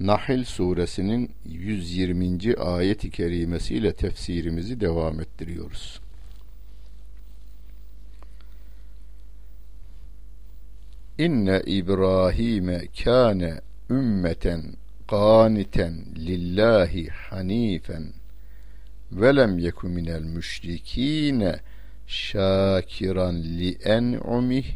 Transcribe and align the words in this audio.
Nahl 0.00 0.44
suresinin 0.44 1.30
120. 1.44 2.56
ayet-i 2.56 3.10
kerimesiyle 3.10 3.92
tefsirimizi 3.92 4.80
devam 4.80 5.20
ettiriyoruz. 5.20 6.00
İnne 11.18 11.62
İbrahim 11.66 12.88
kâne 13.04 13.60
ümmeten 13.90 14.62
qâniten 15.08 15.94
lillahi 16.16 17.08
hanifen 17.08 18.12
ve 19.12 19.36
lem 19.36 19.58
yeku 19.58 19.88
minel 19.88 20.22
müşrikîne 20.22 21.60
şakiran 22.06 23.42
li 23.42 23.72
en'umih 23.72 24.66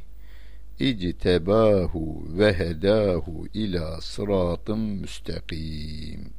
İctebahu 0.78 2.24
ve 2.38 2.58
hedahu 2.58 3.46
ila 3.54 4.00
sıratın 4.00 4.78
müstakim. 4.78 6.32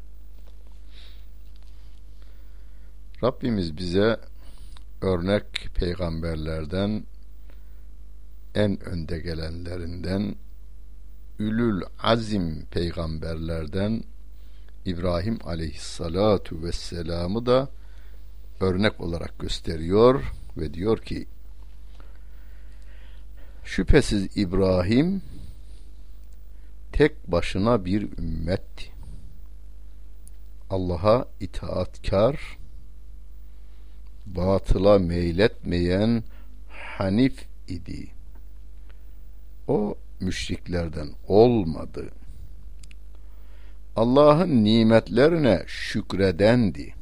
Rabbimiz 3.24 3.78
bize 3.78 4.20
örnek 5.02 5.68
peygamberlerden 5.76 7.04
en 8.56 8.84
önde 8.84 9.20
gelenlerinden 9.20 10.36
ülül 11.40 11.82
azim 12.00 12.66
peygamberlerden 12.66 14.04
İbrahim 14.86 15.40
aleyhissalatu 15.44 16.64
vesselam'ı 16.64 17.46
da 17.46 17.70
örnek 18.60 19.02
olarak 19.02 19.40
gösteriyor 19.40 20.24
ve 20.58 20.74
diyor 20.74 20.98
ki 20.98 21.28
Şüphesiz 23.66 24.38
İbrahim 24.38 25.22
tek 26.92 27.32
başına 27.32 27.86
bir 27.86 28.18
ümmetti. 28.18 28.92
Allah'a 30.70 31.28
itaatkar, 31.40 32.58
batıla 34.26 35.00
meyletmeyen 35.00 36.24
Hanif 36.70 37.46
idi. 37.68 38.08
O 39.68 39.96
müşriklerden 40.20 41.10
olmadı. 41.28 42.10
Allah'ın 43.96 44.64
nimetlerine 44.64 45.64
şükredendi. 45.68 46.94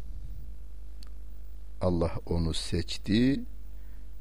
Allah 1.81 2.11
onu 2.25 2.53
seçti 2.53 3.41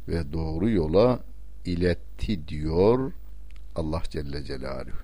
ve 0.09 0.33
doğru 0.33 0.71
yola 0.71 1.21
iletti 1.65 2.49
diyor 2.49 3.13
Allah 3.75 4.03
Celle 4.11 4.45
Celaluhu. 4.45 4.97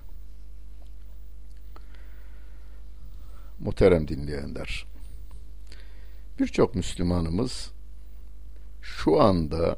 Muhterem 3.59 4.07
dinleyenler, 4.07 4.85
birçok 6.39 6.75
Müslümanımız 6.75 7.71
şu 8.81 9.21
anda 9.21 9.77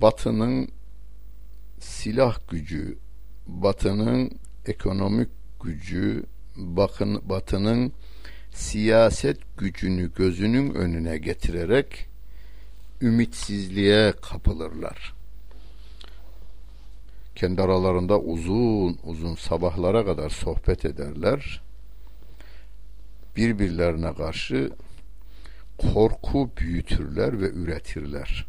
Batı'nın 0.00 0.68
silah 1.80 2.48
gücü, 2.50 2.98
Batı'nın 3.46 4.30
ekonomik 4.66 5.28
gücü, 5.62 6.24
Batı'nın 6.56 7.92
siyaset 8.52 9.38
gücünü 9.58 10.14
gözünün 10.14 10.74
önüne 10.74 11.18
getirerek 11.18 12.09
ümitsizliğe 13.02 14.12
kapılırlar. 14.22 15.14
Kendi 17.34 17.62
aralarında 17.62 18.20
uzun 18.20 18.98
uzun 19.04 19.34
sabahlara 19.34 20.04
kadar 20.04 20.30
sohbet 20.30 20.84
ederler. 20.84 21.62
Birbirlerine 23.36 24.14
karşı 24.14 24.70
korku 25.78 26.50
büyütürler 26.56 27.40
ve 27.40 27.50
üretirler. 27.50 28.46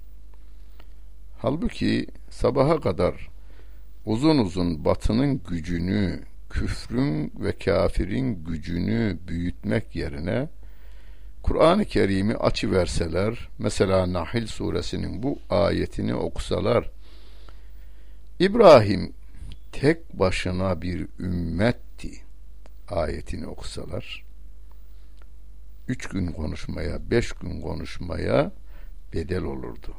Halbuki 1.38 2.08
sabaha 2.30 2.80
kadar 2.80 3.30
uzun 4.06 4.38
uzun 4.38 4.86
batının 4.86 5.42
gücünü, 5.50 6.24
küfrün 6.50 7.34
ve 7.40 7.58
kafirin 7.58 8.44
gücünü 8.46 9.18
büyütmek 9.28 9.96
yerine 9.96 10.50
Kur'an-ı 11.44 11.86
Kerim'i 11.86 12.36
açıverseler, 12.36 13.50
mesela 13.60 14.14
Nahil 14.14 14.48
suresinin 14.48 15.24
bu 15.24 15.40
ayetini 15.50 16.16
okusalar, 16.16 16.92
İbrahim 18.40 19.14
tek 19.72 20.20
başına 20.20 20.82
bir 20.82 21.08
ümmetti 21.20 22.12
ayetini 22.90 23.48
okusalar, 23.48 24.26
üç 25.88 26.08
gün 26.08 26.32
konuşmaya, 26.32 27.12
beş 27.12 27.32
gün 27.32 27.62
konuşmaya 27.62 28.52
bedel 29.14 29.44
olurdu. 29.44 29.96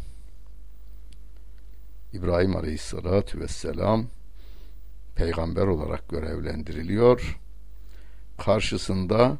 İbrahim 2.12 2.56
Aleyhisselatü 2.56 3.40
Vesselam 3.40 4.06
peygamber 5.16 5.66
olarak 5.66 6.08
görevlendiriliyor. 6.08 7.38
Karşısında 8.38 9.38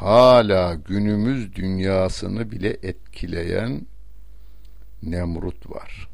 hala 0.00 0.74
günümüz 0.74 1.54
dünyasını 1.54 2.50
bile 2.50 2.68
etkileyen 2.68 3.86
Nemrut 5.02 5.70
var. 5.70 6.08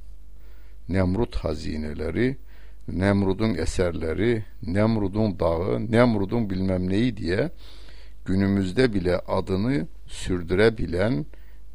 Nemrut 0.89 1.37
hazineleri, 1.37 2.37
Nemrud'un 2.89 3.55
eserleri, 3.55 4.45
Nemrud'un 4.63 5.41
dağı, 5.41 5.93
Nemrud'un 5.93 6.51
bilmem 6.51 6.91
neyi 6.91 7.17
diye 7.17 7.51
günümüzde 8.25 8.95
bile 8.95 9.19
adını 9.19 9.87
sürdürebilen 10.07 11.27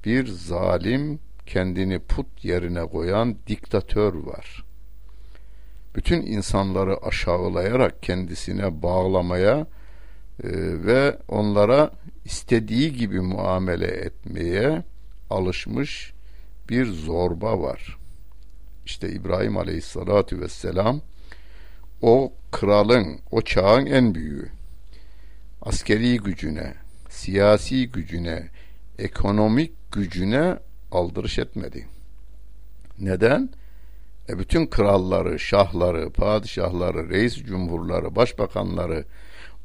bir 0.05 0.27
zalim, 0.27 1.19
kendini 1.45 1.99
put 1.99 2.45
yerine 2.45 2.85
koyan 2.85 3.35
diktatör 3.47 4.13
var. 4.13 4.65
Bütün 5.95 6.21
insanları 6.21 6.97
aşağılayarak 6.97 8.03
kendisine 8.03 8.81
bağlamaya 8.81 9.67
ee, 10.43 10.49
ve 10.85 11.17
onlara 11.27 11.91
istediği 12.25 12.93
gibi 12.93 13.19
muamele 13.19 13.87
etmeye 13.87 14.83
alışmış 15.29 16.13
bir 16.69 16.85
zorba 16.85 17.61
var. 17.61 17.97
İşte 18.85 19.09
İbrahim 19.09 19.57
Aleyhisselatü 19.57 20.41
Vesselam 20.41 21.01
o 22.01 22.33
kralın, 22.51 23.19
o 23.31 23.41
çağın 23.41 23.85
en 23.85 24.15
büyüğü. 24.15 24.49
Askeri 25.61 26.17
gücüne, 26.17 26.73
siyasi 27.09 27.91
gücüne, 27.91 28.47
ekonomik 28.99 29.91
gücüne 29.91 30.57
aldırış 30.91 31.39
etmedi. 31.39 31.87
Neden? 32.99 33.49
E 34.29 34.39
bütün 34.39 34.67
kralları, 34.67 35.39
şahları, 35.39 36.09
padişahları, 36.09 37.09
reis 37.09 37.35
cumhurları, 37.35 38.15
başbakanları, 38.15 39.05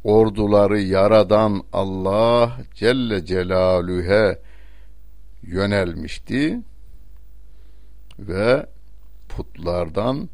orduları 0.05 0.81
yaradan 0.81 1.63
Allah 1.73 2.59
Celle 2.75 3.25
Celaluhu'ya 3.25 4.39
yönelmişti 5.43 6.61
ve 8.19 8.67
putlardan 9.29 10.29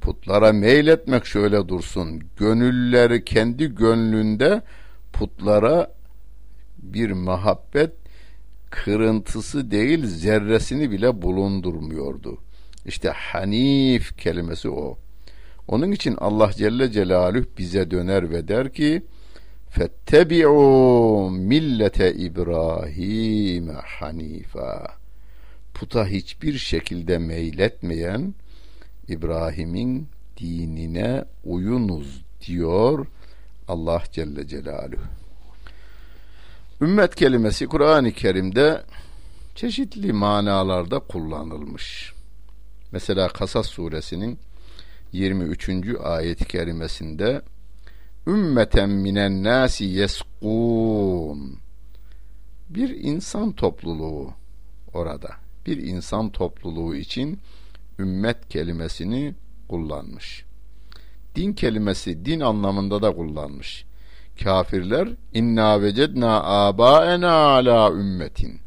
putlara 0.00 0.52
meyletmek 0.52 1.26
şöyle 1.26 1.68
dursun 1.68 2.22
gönülleri 2.36 3.24
kendi 3.24 3.74
gönlünde 3.74 4.62
putlara 5.12 5.94
bir 6.78 7.12
muhabbet 7.12 7.92
kırıntısı 8.70 9.70
değil 9.70 10.06
zerresini 10.06 10.90
bile 10.90 11.22
bulundurmuyordu. 11.22 12.38
İşte 12.86 13.10
Hanif 13.10 14.18
kelimesi 14.18 14.70
o. 14.70 14.98
Onun 15.70 15.92
için 15.92 16.16
Allah 16.20 16.52
Celle 16.52 16.92
Celaluhu 16.92 17.44
bize 17.58 17.90
döner 17.90 18.30
ve 18.30 18.48
der 18.48 18.72
ki 18.72 19.02
Fettebi'u 19.68 21.30
millete 21.30 22.14
İbrahim 22.14 23.68
hanifa 23.68 24.96
Puta 25.74 26.06
hiçbir 26.06 26.58
şekilde 26.58 27.18
meyletmeyen 27.18 28.34
İbrahim'in 29.08 30.08
dinine 30.40 31.24
uyunuz 31.44 32.24
diyor 32.46 33.06
Allah 33.68 34.02
Celle 34.12 34.46
Celaluhu. 34.48 35.02
Ümmet 36.80 37.14
kelimesi 37.14 37.66
Kur'an-ı 37.66 38.12
Kerim'de 38.12 38.82
çeşitli 39.54 40.12
manalarda 40.12 40.98
kullanılmış. 40.98 42.12
Mesela 42.92 43.28
Kasas 43.28 43.66
suresinin 43.66 44.38
23. 45.12 45.68
ayet-i 46.02 46.44
kerimesinde 46.44 47.42
ümmeten 48.26 48.90
minen 48.90 49.42
nasi 49.42 49.84
yeskun 49.84 51.58
bir 52.70 52.90
insan 52.90 53.52
topluluğu 53.52 54.30
orada 54.94 55.30
bir 55.66 55.76
insan 55.76 56.30
topluluğu 56.30 56.94
için 56.94 57.38
ümmet 57.98 58.48
kelimesini 58.48 59.34
kullanmış. 59.68 60.44
Din 61.36 61.52
kelimesi 61.52 62.24
din 62.24 62.40
anlamında 62.40 63.02
da 63.02 63.16
kullanmış. 63.16 63.84
Kafirler 64.44 65.08
inna 65.34 65.82
vecedna 65.82 66.42
abaena 66.42 67.32
ala 67.32 67.92
ümmetin. 67.92 68.60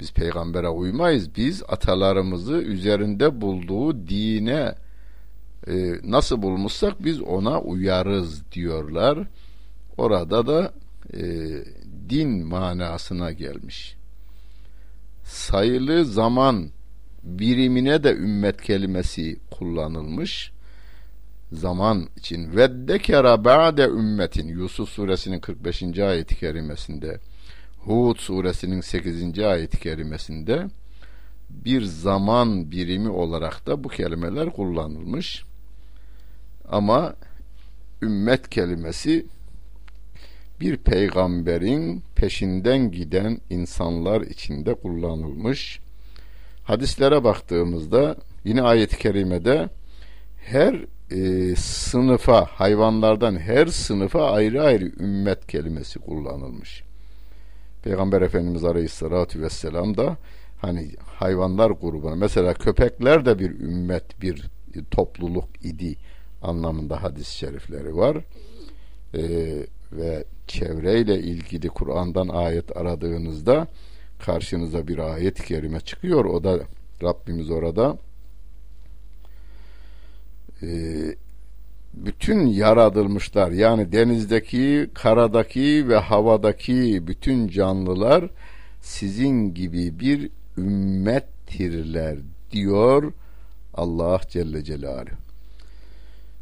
Biz 0.00 0.12
peygambere 0.12 0.68
uymayız. 0.68 1.36
Biz 1.36 1.62
atalarımızı 1.68 2.54
üzerinde 2.54 3.40
bulduğu 3.40 4.08
dine 4.08 4.74
e, 5.68 6.00
nasıl 6.04 6.42
bulmuşsak 6.42 7.04
biz 7.04 7.20
ona 7.20 7.60
uyarız 7.60 8.52
diyorlar. 8.52 9.18
Orada 9.98 10.46
da 10.46 10.72
e, 11.14 11.20
din 12.08 12.46
manasına 12.46 13.32
gelmiş. 13.32 13.96
Sayılı 15.24 16.04
zaman 16.04 16.70
birimine 17.22 18.04
de 18.04 18.12
ümmet 18.12 18.62
kelimesi 18.62 19.36
kullanılmış. 19.50 20.52
Zaman 21.52 22.08
için 22.16 22.56
veddekera 22.56 23.44
ba'de 23.44 23.84
ümmetin 23.84 24.48
Yusuf 24.48 24.88
suresinin 24.88 25.40
45. 25.40 25.98
ayeti 25.98 26.36
kerimesinde 26.36 27.20
Hud 27.78 28.16
suresinin 28.16 28.80
8. 28.80 29.38
ayet-i 29.38 29.80
kerimesinde 29.80 30.66
bir 31.50 31.82
zaman 31.82 32.70
birimi 32.70 33.08
olarak 33.08 33.66
da 33.66 33.84
bu 33.84 33.88
kelimeler 33.88 34.50
kullanılmış. 34.50 35.47
Ama 36.70 37.14
ümmet 38.02 38.50
kelimesi 38.50 39.26
bir 40.60 40.76
peygamberin 40.76 42.02
peşinden 42.16 42.90
giden 42.90 43.38
insanlar 43.50 44.20
içinde 44.20 44.74
kullanılmış. 44.74 45.80
Hadislere 46.64 47.24
baktığımızda 47.24 48.16
yine 48.44 48.62
ayet-i 48.62 48.98
kerimede 48.98 49.68
her 50.44 50.84
e, 51.10 51.56
sınıfa 51.56 52.44
hayvanlardan 52.44 53.38
her 53.38 53.66
sınıfa 53.66 54.30
ayrı 54.30 54.62
ayrı 54.62 54.84
ümmet 54.84 55.46
kelimesi 55.46 55.98
kullanılmış. 55.98 56.82
Peygamber 57.82 58.22
Efendimiz 58.22 58.64
Aleyhisselatü 58.64 59.42
Vesselam 59.42 59.96
da 59.96 60.16
hani 60.60 60.90
hayvanlar 61.04 61.70
grubuna 61.70 62.14
mesela 62.14 62.54
köpekler 62.54 63.26
de 63.26 63.38
bir 63.38 63.50
ümmet 63.50 64.22
bir 64.22 64.50
topluluk 64.90 65.64
idi 65.64 65.96
anlamında 66.42 67.02
hadis-i 67.02 67.36
şerifleri 67.36 67.96
var. 67.96 68.16
Ee, 69.14 69.66
ve 69.92 70.24
çevreyle 70.46 71.18
ilgili 71.18 71.68
Kur'an'dan 71.68 72.28
ayet 72.28 72.76
aradığınızda 72.76 73.66
karşınıza 74.18 74.88
bir 74.88 74.98
ayet-i 74.98 75.44
kerime 75.44 75.80
çıkıyor. 75.80 76.24
O 76.24 76.44
da 76.44 76.58
Rabbimiz 77.02 77.50
orada 77.50 77.98
e, 80.62 80.68
bütün 81.94 82.46
yaratılmışlar 82.46 83.50
yani 83.50 83.92
denizdeki, 83.92 84.90
karadaki 84.94 85.88
ve 85.88 85.96
havadaki 85.96 87.06
bütün 87.06 87.48
canlılar 87.48 88.30
sizin 88.80 89.54
gibi 89.54 90.00
bir 90.00 90.30
ümmettirler 90.58 92.18
diyor 92.52 93.12
Allah 93.74 94.20
Celle 94.28 94.64
Celaluhu. 94.64 95.27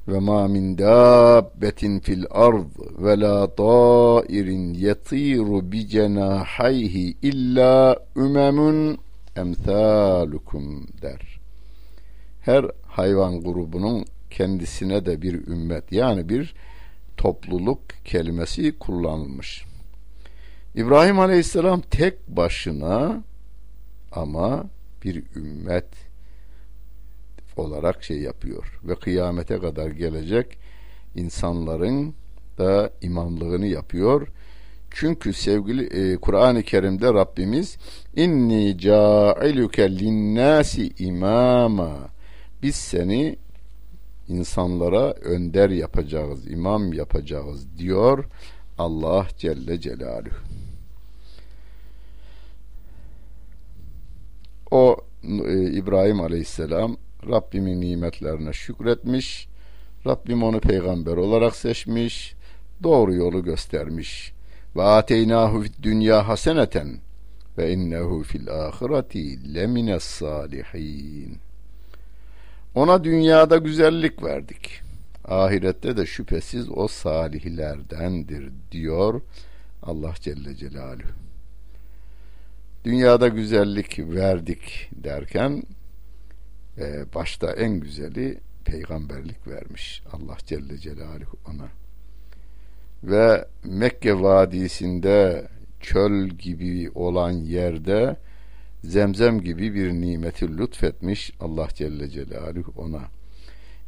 Ve 0.09 0.19
ma 0.19 0.49
min 0.49 0.79
dabbetin 0.79 2.01
fil 2.01 2.25
ard 2.31 2.71
ve 2.99 3.21
la 3.21 3.47
tairin 3.47 4.75
yatiru 4.75 5.73
bi 5.73 5.89
cenahayhi 5.89 7.17
illa 7.23 7.99
ümemun 8.17 8.99
emsalukum 9.37 10.87
der. 11.03 11.41
Her 12.41 12.65
hayvan 12.87 13.41
grubunun 13.41 14.05
kendisine 14.31 15.07
de 15.07 15.23
bir 15.23 15.35
ümmet 15.47 15.93
yani 15.93 16.29
bir 16.29 16.55
topluluk 17.17 17.81
kelimesi 18.05 18.79
kullanılmış. 18.79 19.65
İbrahim 20.75 21.19
Aleyhisselam 21.19 21.81
tek 21.81 22.29
başına 22.29 23.23
ama 24.13 24.65
bir 25.05 25.23
ümmet 25.37 25.87
olarak 27.59 28.05
şey 28.05 28.21
yapıyor 28.21 28.81
ve 28.85 28.95
kıyamete 28.95 29.59
kadar 29.59 29.91
gelecek 29.91 30.59
insanların 31.15 32.15
da 32.59 32.91
imamlığını 33.03 33.67
yapıyor. 33.67 34.29
Çünkü 34.91 35.33
sevgili 35.33 35.85
e, 35.85 36.17
Kur'an-ı 36.17 36.63
Kerim'de 36.63 37.15
Rabbimiz 37.15 37.77
inni 38.17 38.79
ca'iluke 38.79 39.99
linnâsi 39.99 40.93
imama 40.99 41.97
biz 42.63 42.75
seni 42.75 43.37
insanlara 44.29 45.13
önder 45.13 45.71
yapacağız, 45.71 46.51
imam 46.51 46.93
yapacağız 46.93 47.79
diyor 47.79 48.25
Allah 48.79 49.27
Celle 49.39 49.81
Celaluhu. 49.81 50.37
O 54.71 54.97
e, 55.25 55.71
İbrahim 55.71 56.21
Aleyhisselam 56.21 56.97
Rabbimin 57.31 57.81
nimetlerine 57.81 58.53
şükretmiş. 58.53 59.49
Rabbim 60.07 60.43
onu 60.43 60.61
peygamber 60.61 61.17
olarak 61.17 61.57
seçmiş. 61.57 62.35
Doğru 62.83 63.15
yolu 63.15 63.45
göstermiş. 63.45 64.33
Ve 64.77 64.83
ateynahu 64.83 65.65
dünya 65.83 66.29
haseneten 66.29 66.99
ve 67.59 67.73
innehu 67.73 68.23
fil 68.23 68.49
ahireti 68.51 69.55
lemines 69.55 70.03
salihin. 70.03 71.39
Ona 72.75 73.05
dünyada 73.05 73.57
güzellik 73.57 74.23
verdik. 74.23 74.81
Ahirette 75.25 75.97
de 75.97 76.07
şüphesiz 76.07 76.69
o 76.71 76.89
salihlerdendir 76.89 78.51
diyor 78.73 79.21
Allah 79.83 80.15
Celle 80.21 80.55
Celaluhu. 80.57 81.09
Dünyada 82.85 83.29
güzellik 83.29 83.99
verdik 83.99 84.91
derken 84.93 85.63
e, 86.79 87.15
başta 87.15 87.53
en 87.53 87.81
güzeli 87.81 88.41
peygamberlik 88.65 89.47
vermiş 89.47 90.03
Allah 90.13 90.37
Celle 90.47 90.79
Celaluhu 90.79 91.37
ona. 91.47 91.69
Ve 93.03 93.49
Mekke 93.65 94.21
vadisinde 94.21 95.49
çöl 95.81 96.29
gibi 96.29 96.91
olan 96.95 97.31
yerde 97.31 98.17
zemzem 98.85 99.41
gibi 99.41 99.75
bir 99.75 99.93
nimeti 99.93 100.59
lütfetmiş 100.59 101.33
Allah 101.41 101.69
Celle 101.75 102.09
Celaluhu 102.09 102.73
ona. 102.77 103.03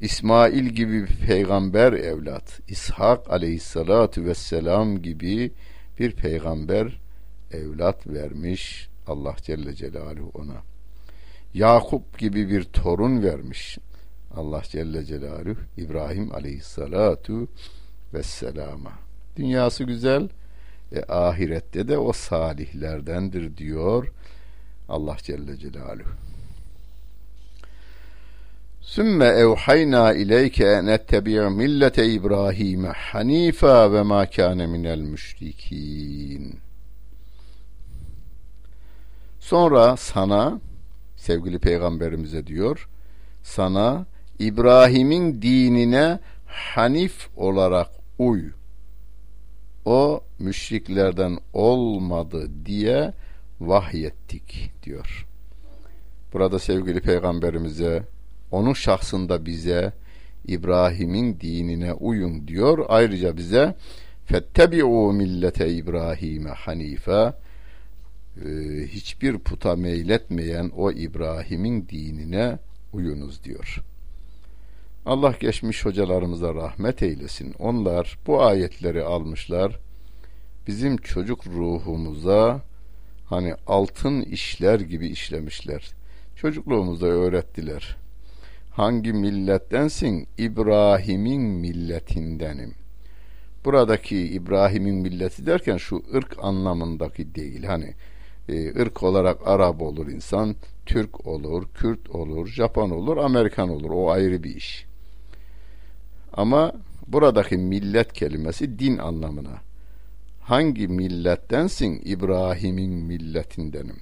İsmail 0.01 0.65
gibi 0.65 1.03
bir 1.03 1.27
peygamber 1.27 1.93
evlat, 1.93 2.61
İshak 2.69 3.31
aleyhissalatu 3.31 4.25
vesselam 4.25 5.03
gibi 5.03 5.53
bir 5.99 6.13
peygamber 6.13 7.01
evlat 7.53 8.07
vermiş 8.07 8.89
Allah 9.07 9.37
Celle 9.43 9.75
Celaluhu 9.75 10.31
ona. 10.35 10.68
Yakup 11.55 12.19
gibi 12.19 12.51
bir 12.51 12.65
torun 12.65 13.23
vermiş 13.23 13.79
Allah 14.35 14.63
Celle 14.69 15.05
Celaluhu 15.05 15.61
İbrahim 15.77 16.35
aleyhissalatu 16.35 17.49
vesselama. 18.15 18.93
Dünyası 19.37 19.85
güzel, 19.85 20.29
e, 20.93 21.03
ahirette 21.03 21.89
de 21.89 21.99
o 21.99 22.13
salihlerdendir 22.13 23.57
diyor 23.57 24.13
Allah 24.89 25.17
Celle 25.23 25.57
Celaluhu. 25.57 26.11
Sümme 28.81 29.27
evhayna 29.27 30.13
ileyke 30.13 30.67
en 30.67 30.87
ettebi' 30.87 31.51
millete 31.51 32.07
İbrahim 32.07 32.85
hanifa 32.85 33.93
ve 33.93 34.03
ma 34.03 34.31
kâne 34.31 34.67
minel 34.67 34.99
müşrikin. 34.99 36.59
Sonra 39.41 39.97
sana 39.97 40.61
sevgili 41.19 41.59
peygamberimize 41.59 42.47
diyor 42.47 42.89
sana 43.43 44.07
İbrahim'in 44.39 45.43
dinine 45.43 46.19
hanif 46.47 47.29
olarak 47.37 47.89
uy. 48.19 48.51
O 49.85 50.25
müşriklerden 50.39 51.39
olmadı 51.53 52.51
diye 52.67 53.13
vahyettik 53.61 54.73
diyor. 54.83 55.27
Burada 56.33 56.59
sevgili 56.59 57.01
peygamberimize 57.01 58.03
onun 58.51 58.73
şahsında 58.73 59.47
bize 59.47 59.93
İbrahim'in 60.47 61.41
dinine 61.41 61.93
uyun 61.93 62.49
diyor. 62.49 62.87
Ayrıca 62.89 63.37
bize 63.37 63.75
fettebi'u 64.25 65.13
millete 65.13 65.73
İbrahim'e 65.73 66.51
hanife 66.51 67.33
e, 68.45 68.49
hiçbir 68.87 69.39
puta 69.39 69.77
meyletmeyen 69.77 70.71
o 70.77 70.93
İbrahim'in 70.93 71.89
dinine 71.89 72.59
uyunuz 72.93 73.45
diyor. 73.45 73.83
Allah 75.07 75.35
geçmiş 75.41 75.85
hocalarımıza 75.85 76.55
rahmet 76.55 77.03
eylesin. 77.03 77.55
Onlar 77.59 78.19
bu 78.27 78.43
ayetleri 78.43 79.03
almışlar. 79.03 79.79
Bizim 80.67 80.97
çocuk 80.97 81.47
ruhumuza 81.47 82.63
hani 83.27 83.55
altın 83.67 84.23
işler 84.23 84.81
gibi 84.81 85.09
işlemişler. 85.09 85.93
Çocukluğumuzda 86.37 87.07
öğrettiler. 87.07 87.97
Hangi 88.71 89.13
millettensin? 89.13 90.29
İbrahim'in 90.39 91.43
milletindenim. 91.43 92.75
Buradaki 93.65 94.29
İbrahim'in 94.29 94.95
milleti 94.95 95.47
derken 95.47 95.77
şu 95.77 96.03
ırk 96.15 96.37
anlamındaki 96.43 97.35
değil. 97.35 97.65
Hani 97.65 97.95
e, 98.49 98.81
ırk 98.81 99.03
olarak 99.03 99.49
Arap 99.49 99.83
olur 99.83 100.07
insan, 100.09 100.57
Türk 100.87 101.27
olur, 101.27 101.69
Kürt 101.75 102.11
olur, 102.11 102.47
Japon 102.47 102.91
olur, 102.91 103.17
Amerikan 103.17 103.69
olur. 103.69 103.91
O 103.91 104.11
ayrı 104.11 104.43
bir 104.43 104.57
iş. 104.57 104.87
Ama 106.33 106.73
buradaki 107.07 107.57
millet 107.57 108.13
kelimesi 108.13 108.79
din 108.79 108.99
anlamına. 108.99 109.59
Hangi 110.41 110.89
millettensin? 110.89 112.03
İbrahim'in 112.05 112.93
milletindenim. 112.93 113.97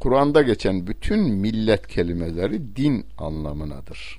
Kur'an'da 0.00 0.42
geçen 0.42 0.86
bütün 0.86 1.20
millet 1.20 1.86
kelimeleri 1.86 2.76
din 2.76 3.06
anlamınadır. 3.18 4.18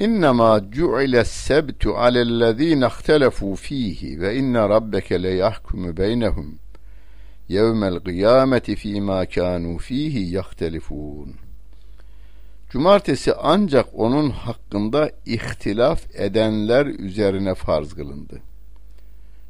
İnnemâ 0.00 0.70
cu'ile 0.70 1.24
sebtu 1.24 1.96
alellezîne 1.96 2.84
ihtelefû 2.84 3.56
fîhî 3.56 4.20
ve 4.20 4.36
inne 4.36 4.68
rabbeke 4.68 5.22
le 5.22 5.28
yahkumu 5.28 5.96
beynehum 5.96 6.58
yevmel 7.48 7.98
kıyameti 7.98 8.76
fîmâ 8.76 9.24
kânû 9.24 9.78
fîhî 9.78 10.24
yahtelifûn. 10.36 11.34
Cumartesi 12.70 13.34
ancak 13.34 13.86
onun 13.94 14.30
hakkında 14.30 15.10
ihtilaf 15.26 16.00
edenler 16.14 16.86
üzerine 16.86 17.54
farz 17.54 17.94
kılındı. 17.94 18.38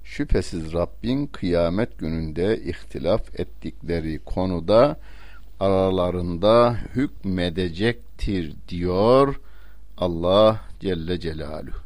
Şüphesiz 0.05 0.73
Rabbin 0.73 1.27
kıyamet 1.27 1.99
gününde 1.99 2.61
ihtilaf 2.65 3.41
ettikleri 3.41 4.19
konuda 4.25 5.01
aralarında 5.61 6.77
hükmedecektir 6.95 8.55
diyor 8.69 9.41
Allah 10.01 10.61
Celle 10.81 11.21
Celaluhu. 11.21 11.77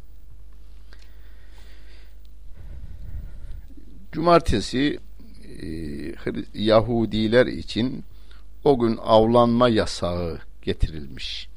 Cumartesi 4.13 4.99
e, 5.63 5.69
Yahudiler 6.55 7.47
için 7.47 8.05
o 8.65 8.79
gün 8.79 8.99
avlanma 9.03 9.69
yasağı 9.69 10.41
getirilmiş. 10.63 11.49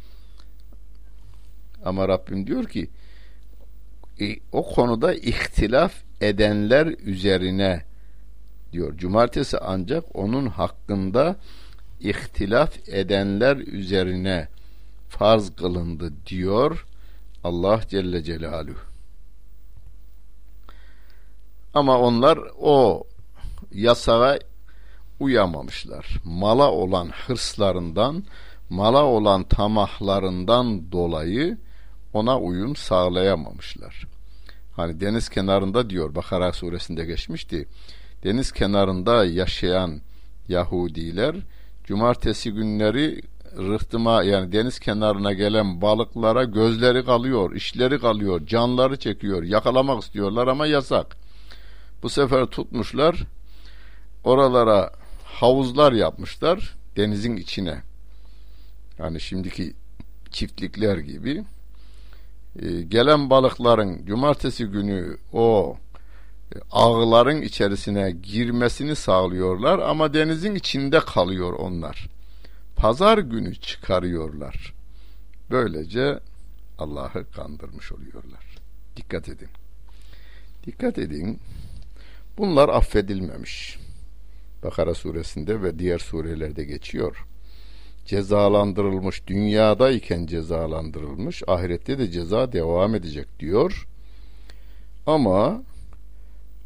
Ama 1.86 2.08
Rabbim 2.08 2.48
diyor 2.48 2.66
ki 2.66 2.90
e, 4.20 4.36
o 4.52 4.74
konuda 4.74 5.14
ihtilaf 5.14 5.94
edenler 6.22 6.88
üzerine 6.88 7.84
diyor. 8.72 8.98
Cumartesi 8.98 9.58
ancak 9.58 10.16
onun 10.16 10.46
hakkında 10.48 11.36
ihtilaf 12.00 12.90
edenler 12.90 13.58
üzerine 13.58 14.48
farz 15.10 15.56
kılındı 15.56 16.14
diyor 16.26 16.86
Allah 17.44 17.82
Celle 17.90 18.24
Celaluhu. 18.24 18.80
Ama 21.74 22.00
onlar 22.00 22.40
o 22.60 23.04
yasağa 23.72 24.40
uyamamışlar. 25.20 26.20
Mala 26.24 26.72
olan 26.72 27.10
hırslarından, 27.28 28.24
mala 28.70 29.04
olan 29.04 29.44
tamahlarından 29.44 30.92
dolayı 30.92 31.58
ona 32.14 32.40
uyum 32.40 32.76
sağlayamamışlar. 32.76 34.08
Hani 34.76 35.02
deniz 35.02 35.30
kenarında 35.30 35.90
diyor 35.90 36.16
Bakara 36.16 36.54
suresinde 36.54 37.06
geçmişti. 37.06 37.68
Deniz 38.24 38.52
kenarında 38.52 39.26
yaşayan 39.26 40.02
Yahudiler 40.48 41.36
cumartesi 41.84 42.52
günleri 42.52 43.22
rıhtıma 43.58 44.24
yani 44.24 44.52
deniz 44.52 44.80
kenarına 44.80 45.34
gelen 45.34 45.82
balıklara 45.82 46.44
gözleri 46.44 47.06
kalıyor, 47.06 47.56
işleri 47.56 48.00
kalıyor, 48.00 48.46
canları 48.46 48.98
çekiyor, 48.98 49.44
yakalamak 49.44 50.04
istiyorlar 50.04 50.48
ama 50.48 50.68
yasak. 50.68 51.18
Bu 52.04 52.10
sefer 52.10 52.46
tutmuşlar, 52.46 53.24
oralara 54.24 54.92
havuzlar 55.24 55.92
yapmışlar 55.92 56.76
denizin 56.98 57.38
içine. 57.38 57.82
Yani 59.00 59.22
şimdiki 59.22 59.74
çiftlikler 60.32 60.98
gibi. 60.98 61.44
Ee, 62.62 62.82
gelen 62.82 63.30
balıkların 63.30 64.06
cumartesi 64.06 64.66
günü 64.66 65.18
o 65.34 65.78
e, 66.56 66.58
ağların 66.72 67.42
içerisine 67.42 68.12
girmesini 68.12 68.96
sağlıyorlar 68.96 69.80
ama 69.80 70.14
denizin 70.14 70.56
içinde 70.56 71.00
kalıyor 71.00 71.54
onlar 71.54 72.17
pazar 72.78 73.18
günü 73.18 73.56
çıkarıyorlar. 73.56 74.74
Böylece 75.52 76.20
Allah'ı 76.78 77.32
kandırmış 77.32 77.92
oluyorlar. 77.92 78.58
Dikkat 78.96 79.30
edin. 79.30 79.50
Dikkat 80.66 80.98
edin. 80.98 81.40
Bunlar 82.38 82.70
affedilmemiş. 82.70 83.78
Bakara 84.64 84.94
suresinde 84.94 85.62
ve 85.62 85.80
diğer 85.80 86.00
surelerde 86.00 86.64
geçiyor. 86.64 87.26
Cezalandırılmış, 88.06 89.28
dünyadayken 89.28 90.26
cezalandırılmış, 90.26 91.44
ahirette 91.48 92.00
de 92.00 92.12
ceza 92.12 92.52
devam 92.52 92.96
edecek 92.96 93.40
diyor. 93.40 93.88
Ama 95.06 95.64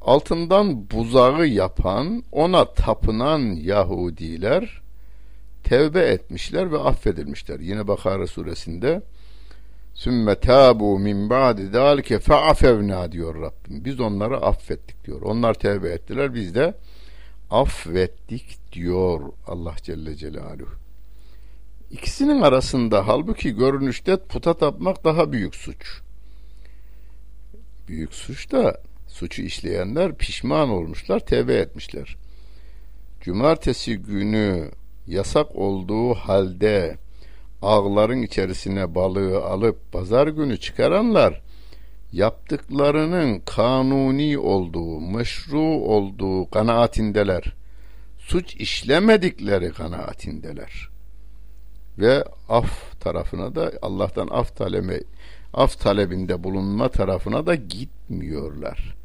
altından 0.01 0.89
buzağı 0.91 1.48
yapan, 1.48 2.24
ona 2.32 2.74
tapınan 2.74 3.39
Yahudiler 3.39 4.80
tevbe 5.63 6.00
etmişler 6.00 6.72
ve 6.72 6.77
affedilmişler. 6.80 7.60
Yine 7.60 7.88
Bakara 7.88 8.27
suresinde 8.27 9.01
sümme 9.94 10.36
tabu 10.36 11.00
min 11.00 11.30
ba'di 11.30 11.68
zalike 11.68 12.20
fa'afevna 12.20 13.12
diyor 13.12 13.36
Rabbim. 13.41 13.86
Biz 13.86 14.00
onları 14.00 14.38
affettik 14.38 15.06
diyor. 15.06 15.22
Onlar 15.22 15.53
tevbe 15.53 15.89
ettiler 15.89 16.34
biz 16.34 16.56
de 16.56 16.74
affettik 17.50 18.74
diyor 18.74 19.22
Allah 19.48 19.75
Celle 19.84 20.15
Celaluhu. 20.15 20.82
İkisinin 21.91 22.41
arasında 22.41 23.08
halbuki 23.08 23.56
görünüşte 23.56 24.18
puta 24.18 24.53
tapmak 24.53 25.03
daha 25.03 25.32
büyük 25.32 25.56
suç. 25.56 26.01
Büyük 27.88 28.13
suç 28.13 28.51
da 28.51 28.82
suçu 29.08 29.41
işleyenler 29.41 30.15
pişman 30.15 30.70
olmuşlar, 30.70 31.20
tevbe 31.20 31.53
etmişler. 31.53 32.18
Cumartesi 33.22 33.98
günü 33.98 34.72
yasak 35.08 35.55
olduğu 35.55 36.13
halde 36.13 36.98
ağların 37.62 38.22
içerisine 38.22 38.96
balığı 38.96 39.43
alıp 39.43 39.91
pazar 39.91 40.27
günü 40.27 40.58
çıkaranlar 40.58 41.41
yaptıklarının 42.12 43.39
kanuni 43.39 44.38
olduğu, 44.38 45.00
meşru 45.00 45.62
olduğu 45.62 46.50
kanaatindeler. 46.50 47.53
Suç 48.20 48.55
işlemedikleri 48.55 49.72
kanaatindeler. 49.72 50.89
Ve 51.98 52.24
af 52.50 53.00
tarafına 53.00 53.55
da 53.55 53.72
Allah'tan 53.81 54.27
af 54.27 54.55
taleme 54.55 55.00
af 55.53 55.79
talebinde 55.79 56.43
bulunma 56.43 56.89
tarafına 56.89 57.46
da 57.46 57.55
gitmiyorlar. 57.55 58.96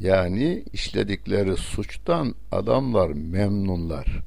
Yani 0.00 0.64
işledikleri 0.72 1.56
suçtan 1.56 2.34
adamlar 2.52 3.08
memnunlar. 3.08 4.22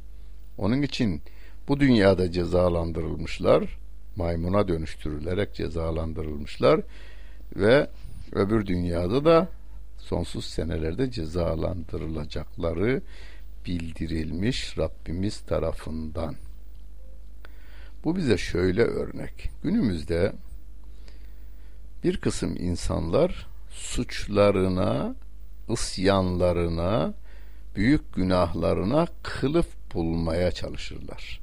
Onun 0.59 0.81
için 0.81 1.21
bu 1.67 1.79
dünyada 1.79 2.31
cezalandırılmışlar, 2.31 3.77
maymuna 4.15 4.67
dönüştürülerek 4.67 5.53
cezalandırılmışlar 5.55 6.81
ve 7.55 7.89
öbür 8.31 8.65
dünyada 8.65 9.25
da 9.25 9.47
sonsuz 9.97 10.45
senelerde 10.45 11.11
cezalandırılacakları 11.11 13.01
bildirilmiş 13.65 14.77
Rabbimiz 14.77 15.39
tarafından. 15.39 16.35
Bu 18.03 18.15
bize 18.15 18.37
şöyle 18.37 18.83
örnek. 18.83 19.49
Günümüzde 19.63 20.33
bir 22.03 22.17
kısım 22.17 22.55
insanlar 22.59 23.47
suçlarına, 23.69 25.15
isyanlarına, 25.69 27.13
büyük 27.75 28.13
günahlarına 28.15 29.07
kılıf 29.23 29.78
bulmaya 29.93 30.51
çalışırlar. 30.51 31.39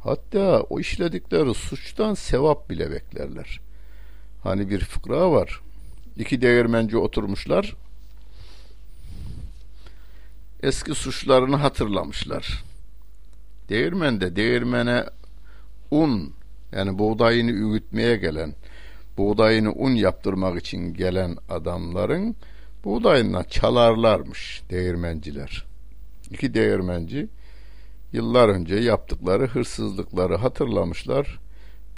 Hatta 0.00 0.60
o 0.60 0.80
işledikleri 0.80 1.54
suçtan 1.54 2.14
sevap 2.14 2.70
bile 2.70 2.90
beklerler. 2.90 3.60
Hani 4.42 4.70
bir 4.70 4.80
fıkra 4.80 5.30
var. 5.30 5.60
İki 6.16 6.42
değirmenci 6.42 6.96
oturmuşlar. 6.96 7.76
Eski 10.62 10.94
suçlarını 10.94 11.56
hatırlamışlar. 11.56 12.64
Değirmende 13.68 14.36
değirmene 14.36 15.04
un 15.90 16.32
yani 16.72 16.98
buğdayını 16.98 17.50
üğütmeye 17.50 18.16
gelen 18.16 18.54
buğdayını 19.18 19.72
un 19.72 19.90
yaptırmak 19.90 20.60
için 20.60 20.94
gelen 20.94 21.36
adamların 21.48 22.36
buğdayından 22.84 23.42
çalarlarmış 23.42 24.62
değirmenciler. 24.70 25.64
İki 26.30 26.54
değirmenci 26.54 27.28
yıllar 28.12 28.48
önce 28.48 28.74
yaptıkları 28.74 29.46
hırsızlıkları 29.46 30.36
hatırlamışlar. 30.36 31.40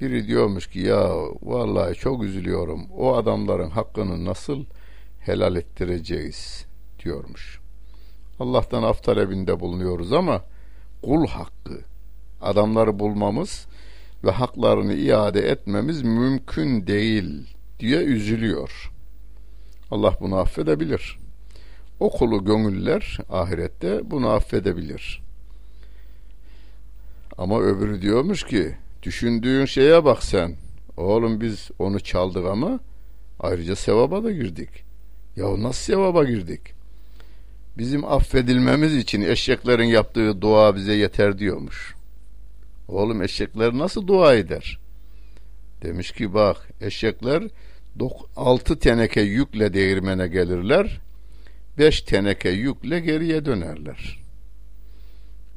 Biri 0.00 0.26
diyormuş 0.26 0.66
ki 0.66 0.80
ya 0.80 1.10
vallahi 1.42 1.94
çok 1.94 2.22
üzülüyorum. 2.24 2.86
O 2.96 3.16
adamların 3.16 3.70
hakkını 3.70 4.24
nasıl 4.24 4.64
helal 5.20 5.56
ettireceğiz 5.56 6.66
diyormuş. 7.04 7.60
Allah'tan 8.40 8.82
af 8.82 9.02
talebinde 9.02 9.60
bulunuyoruz 9.60 10.12
ama 10.12 10.44
kul 11.02 11.26
hakkı 11.26 11.80
adamları 12.40 12.98
bulmamız 12.98 13.66
ve 14.24 14.30
haklarını 14.30 14.94
iade 14.94 15.40
etmemiz 15.40 16.02
mümkün 16.02 16.86
değil 16.86 17.56
diye 17.80 17.98
üzülüyor. 17.98 18.92
Allah 19.90 20.14
bunu 20.20 20.36
affedebilir. 20.36 21.18
O 22.00 22.10
kulu 22.10 22.44
gönüller 22.44 23.18
ahirette 23.30 24.10
bunu 24.10 24.28
affedebilir. 24.28 25.22
Ama 27.38 27.60
öbürü 27.60 28.02
diyormuş 28.02 28.42
ki 28.42 28.74
düşündüğün 29.02 29.64
şeye 29.64 30.04
bak 30.04 30.22
sen. 30.22 30.56
Oğlum 30.96 31.40
biz 31.40 31.70
onu 31.78 32.00
çaldık 32.00 32.46
ama 32.46 32.80
ayrıca 33.40 33.76
sevaba 33.76 34.24
da 34.24 34.32
girdik. 34.32 34.68
Ya 35.36 35.62
nasıl 35.62 35.92
sevaba 35.92 36.24
girdik? 36.24 36.60
Bizim 37.78 38.04
affedilmemiz 38.04 38.96
için 38.96 39.22
eşeklerin 39.22 39.84
yaptığı 39.84 40.42
dua 40.42 40.76
bize 40.76 40.94
yeter 40.94 41.38
diyormuş. 41.38 41.94
Oğlum 42.88 43.22
eşekler 43.22 43.78
nasıl 43.78 44.06
dua 44.06 44.34
eder? 44.34 44.78
Demiş 45.82 46.12
ki 46.12 46.34
bak 46.34 46.68
eşekler 46.80 47.42
altı 48.36 48.78
teneke 48.78 49.20
yükle 49.20 49.74
değirmene 49.74 50.28
gelirler. 50.28 51.00
Beş 51.78 52.00
teneke 52.00 52.50
yükle 52.50 53.00
geriye 53.00 53.44
dönerler. 53.44 54.18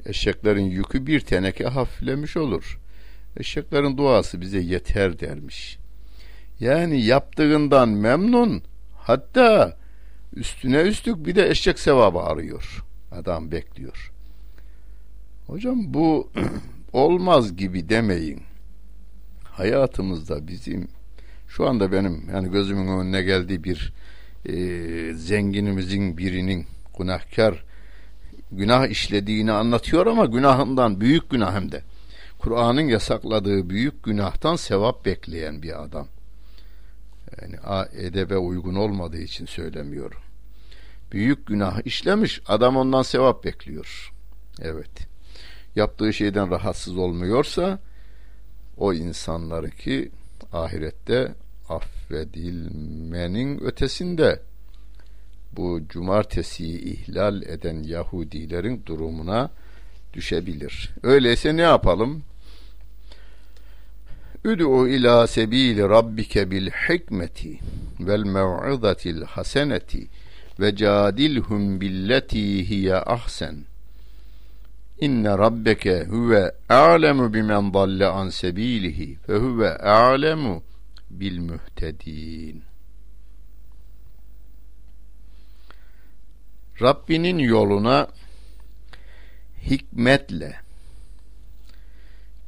Eşeklerin 0.06 0.64
yükü 0.64 1.06
bir 1.06 1.20
teneke 1.20 1.64
hafiflemiş 1.64 2.36
olur. 2.36 2.78
Eşeklerin 3.36 3.96
duası 3.96 4.40
bize 4.40 4.58
yeter 4.58 5.20
dermiş. 5.20 5.78
Yani 6.60 7.02
yaptığından 7.02 7.88
memnun 7.88 8.62
hatta 8.96 9.76
üstüne 10.36 10.80
üstlük 10.80 11.26
bir 11.26 11.34
de 11.34 11.50
eşek 11.50 11.78
sevabı 11.78 12.18
arıyor. 12.18 12.84
Adam 13.12 13.52
bekliyor. 13.52 14.12
Hocam 15.46 15.94
bu 15.94 16.30
olmaz 16.92 17.56
gibi 17.56 17.88
demeyin. 17.88 18.42
Hayatımızda 19.44 20.48
bizim 20.48 20.88
şu 21.48 21.68
anda 21.68 21.92
benim 21.92 22.30
yani 22.32 22.50
gözümün 22.50 22.88
önüne 22.88 23.22
geldiği 23.22 23.64
bir 23.64 23.92
e, 24.46 24.54
zenginimizin 25.14 26.18
birinin 26.18 26.66
günahkar 26.98 27.64
günah 28.52 28.86
işlediğini 28.86 29.52
anlatıyor 29.52 30.06
ama 30.06 30.24
günahından 30.24 31.00
büyük 31.00 31.30
günah 31.30 31.54
hem 31.54 31.72
de 31.72 31.82
Kur'an'ın 32.38 32.80
yasakladığı 32.88 33.70
büyük 33.70 34.04
günahtan 34.04 34.56
sevap 34.56 35.04
bekleyen 35.04 35.62
bir 35.62 35.82
adam. 35.82 36.08
Yani 37.40 37.56
edebe 37.92 38.36
uygun 38.36 38.74
olmadığı 38.74 39.20
için 39.20 39.46
söylemiyorum. 39.46 40.20
Büyük 41.12 41.46
günah 41.46 41.86
işlemiş, 41.86 42.42
adam 42.46 42.76
ondan 42.76 43.02
sevap 43.02 43.44
bekliyor. 43.44 44.12
Evet. 44.60 44.90
Yaptığı 45.76 46.12
şeyden 46.12 46.50
rahatsız 46.50 46.96
olmuyorsa 46.96 47.78
o 48.76 48.92
insanları 48.92 49.70
ki 49.70 50.10
ahirette 50.52 51.34
affedilmenin 51.68 53.60
ötesinde 53.60 54.40
bu 55.56 55.80
cumartesiyi 55.88 56.78
ihlal 56.78 57.42
eden 57.42 57.82
Yahudilerin 57.82 58.82
durumuna 58.86 59.50
düşebilir. 60.12 60.90
Öyleyse 61.02 61.56
ne 61.56 61.62
yapalım? 61.62 62.22
Üd'u 64.44 64.88
ila 64.88 65.26
sebili 65.26 65.82
rabbike 65.82 66.50
bil 66.50 66.70
hikmeti 66.70 67.58
vel 68.00 68.22
mev'izatil 68.22 69.22
haseneti 69.22 70.08
ve 70.60 70.76
cadilhum 70.76 71.80
billeti 71.80 72.68
hiye 72.68 72.96
ahsen. 72.96 73.56
İnne 75.00 75.38
rabbeke 75.38 76.04
huve 76.04 76.52
a'lemu 76.68 77.34
bimen 77.34 77.74
dalle 77.74 78.06
an 78.06 78.28
sebilihi 78.28 79.16
ve 79.28 79.38
huve 79.38 79.78
a'lemu 79.78 80.62
bil 81.20 81.40
muhtedin. 81.40 82.62
Rabbinin 86.80 87.38
yoluna 87.38 88.08
hikmetle 89.62 90.56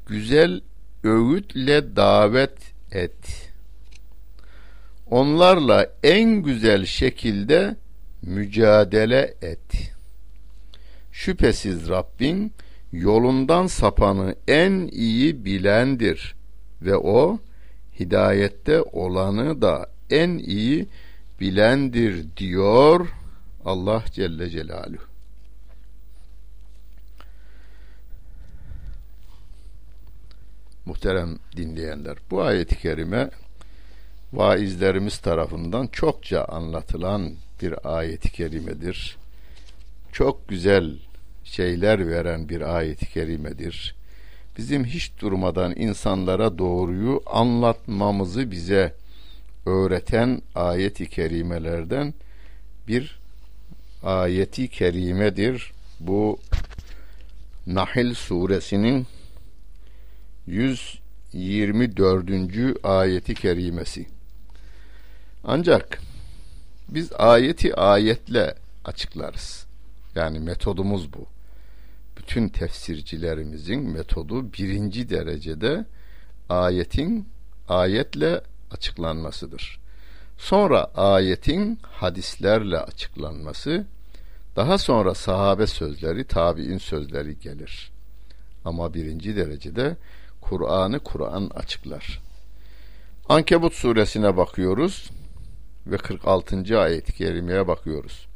güzel 0.06 0.60
öğütle 1.04 1.96
davet 1.96 2.58
et. 2.92 3.50
Onlarla 5.10 5.92
en 6.02 6.42
güzel 6.42 6.86
şekilde 6.86 7.76
mücadele 8.22 9.34
et. 9.42 9.92
Şüphesiz 11.12 11.88
Rabbin 11.88 12.52
yolundan 12.92 13.66
sapanı 13.66 14.34
en 14.48 14.88
iyi 14.92 15.44
bilendir 15.44 16.34
ve 16.82 16.96
o 16.96 17.38
hidayette 18.00 18.82
olanı 18.82 19.62
da 19.62 19.86
en 20.10 20.38
iyi 20.38 20.88
bilendir 21.40 22.26
diyor 22.36 23.08
Allah 23.64 24.04
Celle 24.12 24.50
Celaluhu. 24.50 25.04
Muhterem 30.86 31.38
dinleyenler, 31.56 32.16
bu 32.30 32.42
ayeti 32.42 32.78
kerime 32.78 33.30
vaizlerimiz 34.32 35.18
tarafından 35.18 35.86
çokça 35.86 36.44
anlatılan 36.44 37.32
bir 37.62 37.96
ayeti 37.96 38.32
kerimedir. 38.32 39.16
Çok 40.12 40.48
güzel 40.48 40.98
şeyler 41.44 42.08
veren 42.08 42.48
bir 42.48 42.76
ayeti 42.76 43.06
kerimedir. 43.06 43.94
Bizim 44.56 44.84
hiç 44.84 45.12
durmadan 45.20 45.76
insanlara 45.76 46.58
doğruyu 46.58 47.22
anlatmamızı 47.26 48.50
bize 48.50 48.94
öğreten 49.66 50.42
ayeti 50.54 51.10
kerimelerden 51.10 52.14
bir 52.88 53.18
ayeti 54.02 54.68
kerimedir. 54.68 55.72
Bu 56.00 56.38
Nahil 57.66 58.14
suresinin 58.14 59.06
124. 60.46 62.84
ayeti 62.84 63.34
kerimesi. 63.34 64.06
Ancak 65.44 66.00
biz 66.88 67.12
ayeti 67.12 67.76
ayetle 67.76 68.54
açıklarız. 68.84 69.66
Yani 70.14 70.40
metodumuz 70.40 71.12
bu. 71.12 71.33
Bütün 72.24 72.48
tefsircilerimizin 72.48 73.90
metodu 73.90 74.52
birinci 74.52 75.08
derecede 75.08 75.84
ayetin 76.48 77.28
ayetle 77.68 78.40
açıklanmasıdır. 78.70 79.80
Sonra 80.38 80.84
ayetin 80.94 81.78
hadislerle 81.82 82.78
açıklanması, 82.78 83.86
daha 84.56 84.78
sonra 84.78 85.14
sahabe 85.14 85.66
sözleri, 85.66 86.24
tabi'in 86.24 86.78
sözleri 86.78 87.38
gelir. 87.38 87.90
Ama 88.64 88.94
birinci 88.94 89.36
derecede 89.36 89.96
Kur'an'ı 90.40 90.98
Kur'an 90.98 91.50
açıklar. 91.54 92.20
Ankebut 93.28 93.74
suresine 93.74 94.36
bakıyoruz 94.36 95.10
ve 95.86 95.96
46. 95.96 96.80
ayet-i 96.80 97.12
kerimeye 97.12 97.68
bakıyoruz. 97.68 98.26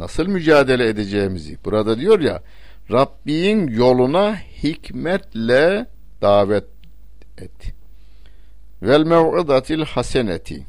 Nasıl 0.00 0.26
mücadele 0.26 0.88
edeceğimizi 0.88 1.58
burada 1.64 1.98
diyor 1.98 2.20
ya 2.20 2.42
Rabbin 2.90 3.68
yoluna 3.68 4.36
hikmetle 4.36 5.86
davet 6.22 6.68
et. 7.38 7.74
Vel 8.82 9.04
mev'idatil 9.04 9.84
haseneti 9.84 10.66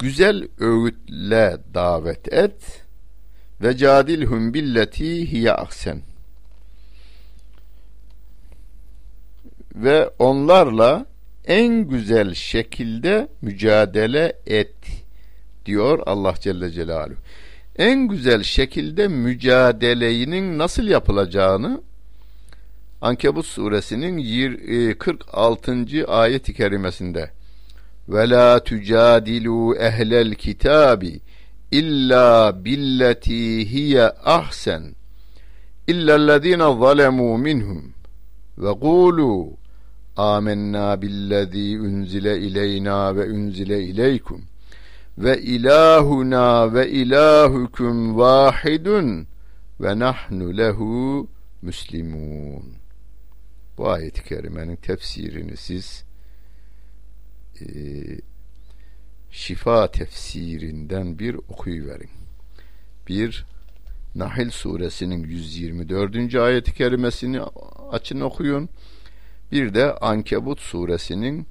güzel 0.00 0.48
öğütle 0.58 1.56
davet 1.74 2.32
et 2.32 2.84
ve 3.62 3.76
cadilhum 3.76 4.54
billeti 4.54 5.32
hiye 5.32 5.52
ahsen 5.52 6.02
ve 9.74 10.10
onlarla 10.18 11.06
en 11.44 11.88
güzel 11.88 12.34
şekilde 12.34 13.28
mücadele 13.42 14.32
et 14.46 14.74
diyor 15.66 16.02
Allah 16.06 16.34
Celle 16.40 16.70
Celaluhu. 16.70 17.18
En 17.76 18.08
güzel 18.08 18.42
şekilde 18.42 19.08
mücadeleyinin 19.08 20.58
nasıl 20.58 20.84
yapılacağını 20.84 21.82
Ankebut 23.00 23.46
suresinin 23.46 24.18
46. 24.94 25.72
E, 25.96 26.04
ayet-i 26.04 26.54
kerimesinde 26.54 27.30
ve 28.08 28.30
la 28.30 28.64
tucadilu 28.64 29.76
ehlel 29.76 30.34
kitabi 30.34 31.20
illa 31.70 32.52
billeti 32.64 33.70
hiye 33.72 34.02
ahsen 34.24 34.94
illellezine 35.86 36.78
zalemu 36.80 37.38
minhum 37.38 37.94
ve 38.58 38.72
kulu 38.72 39.56
amennâ 40.16 41.02
billezî 41.02 41.80
unzile 41.80 42.38
ileyna 42.38 43.16
ve 43.16 43.30
unzile 43.30 43.82
ileykum 43.82 44.42
ve 45.20 45.42
ilahuna 45.42 46.74
ve 46.74 46.90
ilahukum 46.90 48.18
vahidun 48.18 49.26
ve 49.80 49.98
nahnu 49.98 50.56
lehu 50.56 51.28
müslimun. 51.62 52.64
Bu 53.78 53.90
ayet-i 53.90 54.24
kerimenin 54.24 54.76
tefsirini 54.76 55.56
siz 55.56 56.04
e, 57.60 57.66
şifa 59.30 59.90
tefsirinden 59.90 61.18
bir 61.18 61.34
okuyuverin. 61.34 62.10
Bir 63.08 63.46
Nahil 64.14 64.50
suresinin 64.50 65.24
124. 65.24 66.34
ayet-i 66.34 66.74
kerimesini 66.74 67.40
açın 67.90 68.20
okuyun. 68.20 68.68
Bir 69.52 69.74
de 69.74 69.94
Ankebut 69.94 70.60
suresinin 70.60 71.46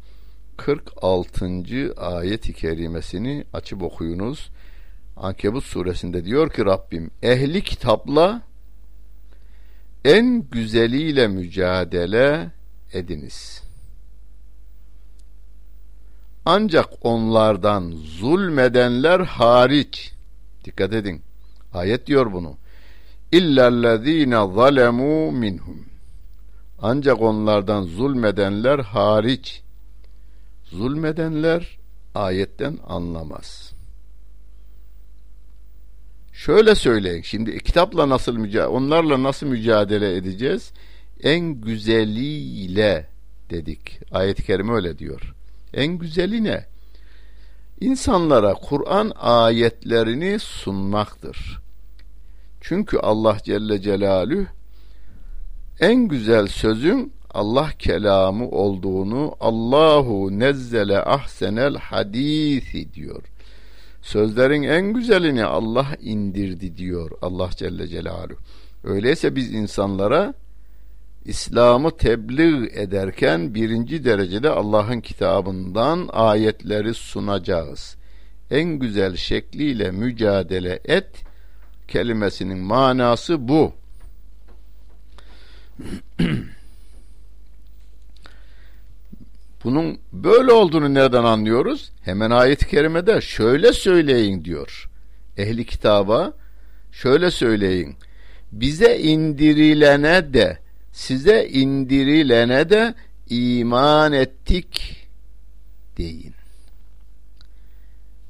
46. 0.59 1.93
ayet-i 1.97 2.53
kerimesini 2.53 3.45
açıp 3.53 3.83
okuyunuz. 3.83 4.49
Ankebut 5.17 5.63
suresinde 5.63 6.25
diyor 6.25 6.49
ki 6.49 6.65
Rabbim 6.65 7.11
ehli 7.21 7.61
kitapla 7.63 8.41
en 10.05 10.41
güzeliyle 10.51 11.27
mücadele 11.27 12.51
ediniz. 12.93 13.63
Ancak 16.45 16.89
onlardan 17.01 17.91
zulmedenler 17.91 19.19
hariç 19.19 20.13
dikkat 20.65 20.93
edin 20.93 21.21
ayet 21.73 22.07
diyor 22.07 22.33
bunu 22.33 22.57
illellezine 23.31 24.53
zalemu 24.55 25.31
minhum 25.31 25.85
ancak 26.81 27.21
onlardan 27.21 27.83
zulmedenler 27.83 28.79
hariç 28.79 29.63
zulmedenler 30.71 31.79
ayetten 32.15 32.77
anlamaz. 32.87 33.73
Şöyle 36.33 36.75
söyleyin. 36.75 37.21
Şimdi 37.21 37.59
kitapla 37.63 38.09
nasıl 38.09 38.37
mücadele, 38.37 38.67
onlarla 38.67 39.23
nasıl 39.23 39.47
mücadele 39.47 40.15
edeceğiz? 40.15 40.71
En 41.23 41.61
güzeliyle 41.61 43.07
dedik. 43.49 43.99
Ayet-i 44.11 44.43
kerime 44.43 44.73
öyle 44.73 44.99
diyor. 44.99 45.33
En 45.73 45.97
güzeli 45.97 46.43
ne? 46.43 46.65
İnsanlara 47.81 48.53
Kur'an 48.53 49.11
ayetlerini 49.15 50.39
sunmaktır. 50.39 51.59
Çünkü 52.61 52.97
Allah 52.97 53.37
Celle 53.43 53.81
Celaluhu 53.81 54.45
en 55.79 56.07
güzel 56.07 56.47
sözün 56.47 57.13
Allah 57.33 57.69
kelamı 57.79 58.49
olduğunu 58.49 59.35
Allahu 59.39 60.39
nezzele 60.39 60.99
ahsenel 60.99 61.75
hadisi 61.75 62.93
diyor. 62.93 63.23
Sözlerin 64.01 64.63
en 64.63 64.93
güzelini 64.93 65.45
Allah 65.45 65.87
indirdi 66.01 66.77
diyor 66.77 67.11
Allah 67.21 67.49
Celle 67.57 67.87
Celaluhu. 67.87 68.39
Öyleyse 68.83 69.35
biz 69.35 69.53
insanlara 69.53 70.33
İslam'ı 71.25 71.97
tebliğ 71.97 72.69
ederken 72.73 73.55
birinci 73.55 74.05
derecede 74.05 74.49
Allah'ın 74.49 75.01
kitabından 75.01 76.09
ayetleri 76.11 76.93
sunacağız. 76.93 77.95
En 78.51 78.69
güzel 78.69 79.15
şekliyle 79.15 79.91
mücadele 79.91 80.79
et 80.85 81.09
kelimesinin 81.87 82.57
manası 82.57 83.47
bu. 83.47 83.73
Bunun 89.63 89.99
böyle 90.13 90.51
olduğunu 90.51 90.93
nereden 90.93 91.23
anlıyoruz? 91.23 91.91
Hemen 92.01 92.31
ayet-i 92.31 92.67
kerimede 92.67 93.21
şöyle 93.21 93.73
söyleyin 93.73 94.45
diyor. 94.45 94.89
Ehli 95.37 95.65
kitaba 95.65 96.33
şöyle 96.91 97.31
söyleyin. 97.31 97.95
Bize 98.51 98.99
indirilene 98.99 100.33
de 100.33 100.59
size 100.91 101.47
indirilene 101.47 102.69
de 102.69 102.95
iman 103.29 104.13
ettik 104.13 104.97
deyin. 105.97 106.33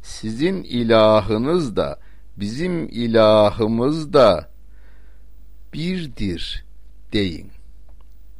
Sizin 0.01 0.63
ilahınız 0.63 1.75
da 1.75 1.99
bizim 2.37 2.89
ilahımız 2.89 4.13
da 4.13 4.49
birdir 5.73 6.65
deyin. 7.13 7.51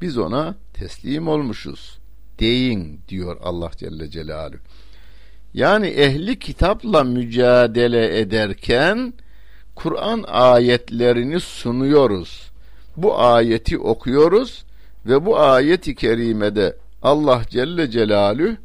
Biz 0.02 0.18
ona 0.18 0.56
teslim 0.74 1.28
olmuşuz 1.28 1.99
deyin 2.40 3.02
diyor 3.10 3.38
Allah 3.44 3.72
Celle 3.78 4.10
Celaluhu. 4.10 4.60
Yani 5.54 5.88
ehli 5.88 6.40
kitapla 6.40 7.04
mücadele 7.04 8.20
ederken 8.20 9.14
Kur'an 9.76 10.24
ayetlerini 10.28 11.40
sunuyoruz. 11.40 12.52
Bu 12.98 13.20
ayeti 13.20 13.80
okuyoruz 13.80 14.66
ve 15.06 15.26
bu 15.26 15.40
ayeti 15.40 15.96
kerimede 15.96 16.78
Allah 17.02 17.42
Celle 17.50 17.92
Celaluhu 17.92 18.56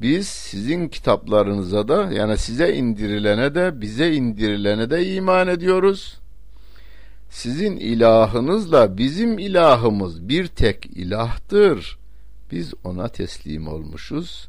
biz 0.00 0.28
sizin 0.28 0.88
kitaplarınıza 0.88 1.88
da 1.88 2.12
yani 2.12 2.38
size 2.38 2.74
indirilene 2.74 3.54
de 3.54 3.80
bize 3.80 4.12
indirilene 4.14 4.90
de 4.90 5.14
iman 5.14 5.48
ediyoruz. 5.48 6.18
Sizin 7.30 7.76
ilahınızla 7.76 8.98
bizim 8.98 9.38
ilahımız 9.38 10.28
bir 10.28 10.46
tek 10.46 10.86
ilahtır. 10.86 11.98
Biz 12.52 12.74
ona 12.84 13.08
teslim 13.08 13.68
olmuşuz 13.68 14.48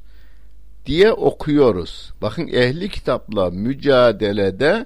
diye 0.86 1.12
okuyoruz. 1.12 2.14
Bakın 2.22 2.48
ehli 2.48 2.90
kitapla 2.90 3.52
mücadelede 3.52 4.86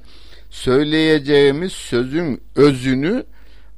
söyleyeceğimiz 0.50 1.71
sözün 1.71 2.41
özünü 2.56 3.24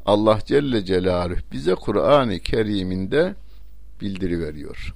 Allah 0.06 0.39
Celle 0.46 0.86
Celaluhu 0.86 1.39
bize 1.52 1.76
Kur'an-ı 1.76 2.39
Kerim'inde 2.39 3.36
bildiriveriyor. 4.02 4.93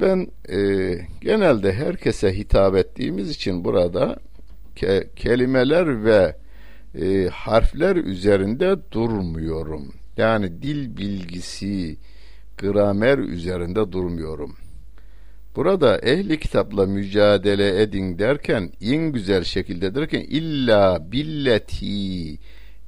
Ben 0.00 0.30
e, 0.48 0.58
genelde 1.20 1.72
herkese 1.72 2.36
hitap 2.36 2.76
ettiğimiz 2.76 3.30
için 3.30 3.64
burada 3.64 4.16
ke, 4.76 5.08
kelimeler 5.16 6.04
ve 6.04 6.36
e, 7.00 7.28
harfler 7.28 7.96
üzerinde 7.96 8.76
durmuyorum. 8.92 9.94
Yani 10.16 10.62
dil 10.62 10.96
bilgisi, 10.96 11.96
gramer 12.58 13.18
üzerinde 13.18 13.92
durmuyorum. 13.92 14.56
Burada 15.56 15.98
ehli 15.98 16.40
kitapla 16.40 16.86
mücadele 16.86 17.82
edin 17.82 18.18
derken 18.18 18.72
en 18.80 19.12
güzel 19.12 19.44
şekilde 19.44 19.94
derken 19.94 20.20
illa 20.20 21.12
billeti 21.12 22.38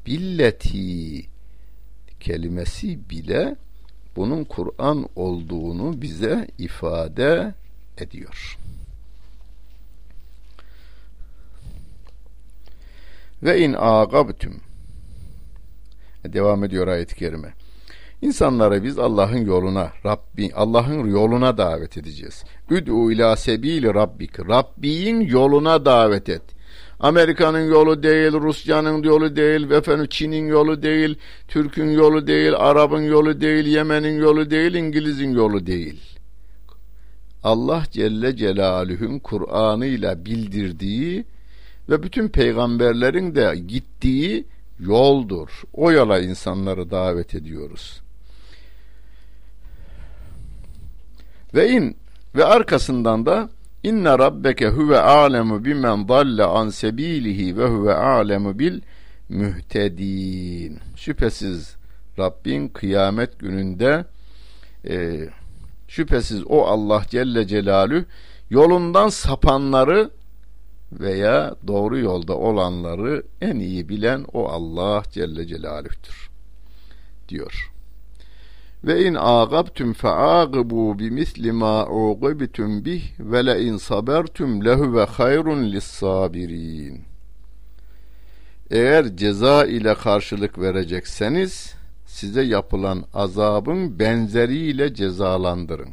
billeti 0.06 1.26
kelimesi 2.20 3.10
bile 3.10 3.56
bunun 4.16 4.44
Kur'an 4.44 5.08
olduğunu 5.16 6.02
bize 6.02 6.48
ifade 6.58 7.54
ediyor. 7.98 8.58
Ve 13.42 13.60
in 13.60 13.74
agabtum 13.78 14.60
devam 16.24 16.64
ediyor 16.64 16.88
ayet-i 16.88 17.16
kerime. 17.16 17.57
İnsanları 18.22 18.84
biz 18.84 18.98
Allah'ın 18.98 19.46
yoluna, 19.46 19.92
Rabbi 20.06 20.50
Allah'ın 20.54 21.10
yoluna 21.10 21.58
davet 21.58 21.98
edeceğiz. 21.98 22.44
Üd'u 22.70 23.12
ila 23.12 23.36
sebili 23.36 23.94
rabbik. 23.94 24.40
Rabbin 24.40 25.20
yoluna 25.20 25.84
davet 25.84 26.28
et. 26.28 26.42
Amerika'nın 27.00 27.70
yolu 27.70 28.02
değil, 28.02 28.32
Rusya'nın 28.32 29.02
yolu 29.02 29.36
değil, 29.36 29.70
efendim 29.70 30.06
Çin'in 30.10 30.46
yolu 30.46 30.82
değil, 30.82 31.18
Türk'ün 31.48 31.90
yolu 31.90 32.26
değil, 32.26 32.52
Arap'ın 32.56 33.02
yolu 33.02 33.40
değil, 33.40 33.66
Yemen'in 33.66 34.20
yolu 34.20 34.50
değil, 34.50 34.74
İngiliz'in 34.74 35.32
yolu 35.34 35.66
değil. 35.66 36.00
Allah 37.42 37.82
Celle 37.90 38.36
Celaluhu'nun 38.36 39.18
Kur'an'ıyla 39.18 40.24
bildirdiği 40.24 41.24
ve 41.88 42.02
bütün 42.02 42.28
peygamberlerin 42.28 43.34
de 43.34 43.54
gittiği 43.68 44.44
yoldur. 44.80 45.62
O 45.72 45.92
yola 45.92 46.20
insanları 46.20 46.90
davet 46.90 47.34
ediyoruz. 47.34 48.00
Ve 51.54 51.70
in 51.70 51.96
ve 52.34 52.44
arkasından 52.44 53.26
da 53.26 53.50
inne 53.82 54.18
rabbeke 54.18 54.68
huve 54.68 54.98
alemu 54.98 55.64
bimen 55.64 56.08
dalle 56.08 56.44
an 56.44 56.68
sebilihi 56.68 57.56
ve 57.58 57.66
huve 57.66 57.94
alemu 57.94 58.58
bil 58.58 58.80
mühtedin. 59.28 60.78
Şüphesiz 60.96 61.76
Rabbin 62.18 62.68
kıyamet 62.68 63.38
gününde 63.38 64.04
e, 64.88 65.28
şüphesiz 65.88 66.42
o 66.46 66.62
Allah 66.62 67.02
Celle 67.08 67.46
Celalü 67.46 68.06
yolundan 68.50 69.08
sapanları 69.08 70.10
veya 70.92 71.54
doğru 71.66 71.98
yolda 71.98 72.36
olanları 72.36 73.22
en 73.40 73.56
iyi 73.58 73.88
bilen 73.88 74.24
o 74.32 74.48
Allah 74.48 75.02
Celle 75.10 75.46
Celaluh'tür 75.46 76.30
diyor. 77.28 77.67
Ve 78.84 79.04
in 79.04 79.14
aqabtum 79.14 79.92
fa'aqibu 79.92 80.98
bimisli 80.98 81.52
ma 81.52 81.86
uqibtum 81.86 82.84
bih 82.84 83.02
ve 83.18 83.46
la 83.46 83.56
in 83.56 83.76
sabertum 83.76 84.64
lehu 84.64 84.94
ve 84.94 85.04
hayrun 85.04 85.72
lis-sabirin. 85.72 87.00
Eğer 88.70 89.16
ceza 89.16 89.64
ile 89.64 89.94
karşılık 89.94 90.58
verecekseniz 90.58 91.74
size 92.06 92.42
yapılan 92.42 93.04
azabın 93.14 93.98
benzeriyle 93.98 94.94
cezalandırın. 94.94 95.90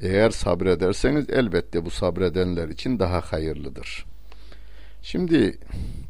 Eğer 0.00 0.30
sabrederseniz 0.30 1.30
elbette 1.30 1.84
bu 1.84 1.90
sabredenler 1.90 2.68
için 2.68 2.98
daha 2.98 3.20
hayırlıdır. 3.20 4.04
Şimdi 5.02 5.58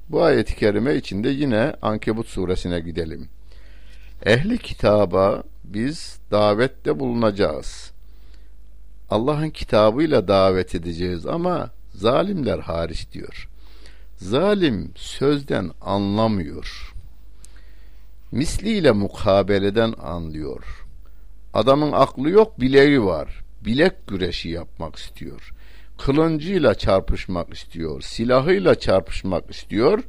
bu 0.09 0.22
ayet-i 0.22 0.57
kerime 0.57 0.94
içinde 0.94 1.29
yine 1.29 1.74
Ankebut 1.83 2.27
suresine 2.27 2.81
gidelim. 2.81 3.29
Ehli 4.25 4.59
kitaba 4.59 5.43
biz 5.65 6.19
davette 6.31 7.01
bulunacağız. 7.01 7.93
Allah'ın 9.11 9.51
kitabıyla 9.51 10.29
davet 10.29 10.75
edeceğiz 10.75 11.27
ama 11.27 11.71
zalimler 11.95 12.59
hariç 12.59 13.13
diyor. 13.13 13.49
Zalim 14.17 14.93
sözden 14.97 15.71
anlamıyor. 15.81 16.95
Misliyle 18.33 18.93
mukabeleden 18.93 19.95
anlıyor. 20.03 20.87
Adamın 21.55 21.93
aklı 21.93 22.31
yok, 22.31 22.61
bileği 22.61 23.05
var. 23.05 23.45
Bilek 23.65 24.07
güreşi 24.07 24.49
yapmak 24.49 24.97
istiyor. 24.97 25.53
Kılıncıyla 25.99 26.75
çarpışmak 26.75 27.55
istiyor. 27.55 28.01
Silahıyla 28.01 28.75
çarpışmak 28.75 29.51
istiyor. 29.51 30.05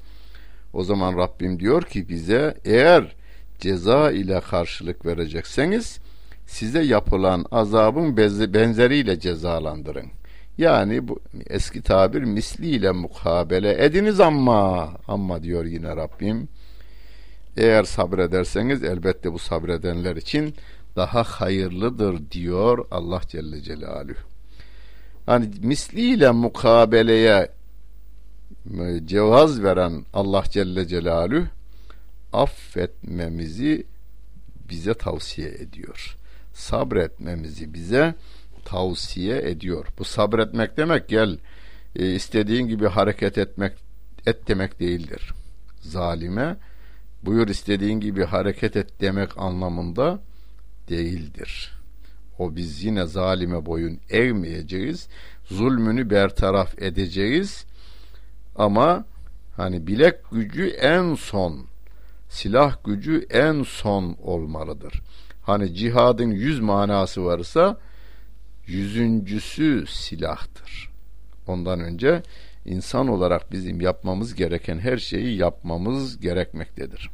O 0.73 0.83
zaman 0.83 1.17
Rabbim 1.17 1.59
diyor 1.59 1.83
ki 1.83 2.09
bize 2.09 2.57
eğer 2.65 3.15
ceza 3.59 4.11
ile 4.11 4.41
karşılık 4.41 5.05
verecekseniz 5.05 5.99
size 6.45 6.81
yapılan 6.81 7.45
azabın 7.51 8.17
benzeriyle 8.53 9.19
cezalandırın. 9.19 10.07
Yani 10.57 11.07
bu 11.07 11.19
eski 11.47 11.81
tabir 11.81 12.21
misliyle 12.21 12.91
mukabele 12.91 13.85
ediniz 13.85 14.19
ama 14.19 14.89
ama 15.07 15.43
diyor 15.43 15.65
yine 15.65 15.95
Rabbim. 15.95 16.47
Eğer 17.57 17.83
sabrederseniz 17.83 18.83
elbette 18.83 19.33
bu 19.33 19.39
sabredenler 19.39 20.15
için 20.15 20.55
daha 20.95 21.23
hayırlıdır 21.23 22.31
diyor 22.31 22.85
Allah 22.91 23.21
Celle 23.27 23.61
Celaluhu. 23.61 24.17
Hani 25.25 25.49
misliyle 25.61 26.31
mukabeleye 26.31 27.51
e, 28.79 29.05
cevaz 29.05 29.63
veren 29.63 30.05
Allah 30.13 30.43
Celle 30.49 30.87
Celaluhu 30.87 31.45
affetmemizi 32.41 33.85
bize 34.69 34.93
tavsiye 34.93 35.49
ediyor. 35.49 36.17
Sabretmemizi 36.53 37.73
bize 37.73 38.15
tavsiye 38.65 39.37
ediyor. 39.37 39.85
Bu 39.97 40.03
sabretmek 40.03 40.77
demek 40.77 41.09
gel 41.09 41.37
e, 41.95 42.15
istediğin 42.15 42.67
gibi 42.67 42.87
hareket 42.87 43.37
etmek 43.37 43.73
et 44.25 44.47
demek 44.47 44.79
değildir. 44.79 45.33
Zalime 45.81 46.57
buyur 47.23 47.47
istediğin 47.47 47.99
gibi 47.99 48.23
hareket 48.23 48.75
et 48.75 49.01
demek 49.01 49.37
anlamında 49.37 50.19
değildir. 50.89 51.71
O 52.39 52.55
biz 52.55 52.83
yine 52.83 53.05
zalime 53.05 53.65
boyun 53.65 53.99
eğmeyeceğiz. 54.09 55.07
Zulmünü 55.45 56.09
bertaraf 56.09 56.81
edeceğiz. 56.81 57.65
Ama 58.55 59.05
hani 59.57 59.87
bilek 59.87 60.15
gücü 60.31 60.67
en 60.67 61.15
son 61.15 61.65
silah 62.35 62.83
gücü 62.83 63.27
en 63.29 63.63
son 63.63 64.17
olmalıdır. 64.23 65.01
Hani 65.41 65.75
cihadın 65.75 66.31
yüz 66.31 66.59
manası 66.59 67.25
varsa 67.25 67.77
yüzüncüsü 68.67 69.85
silahtır. 69.87 70.89
Ondan 71.47 71.79
önce 71.79 72.23
insan 72.65 73.07
olarak 73.07 73.51
bizim 73.51 73.81
yapmamız 73.81 74.35
gereken 74.35 74.79
her 74.79 74.97
şeyi 74.97 75.37
yapmamız 75.37 76.19
gerekmektedir. 76.19 77.09